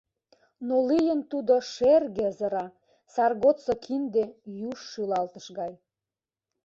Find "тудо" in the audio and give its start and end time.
1.31-1.53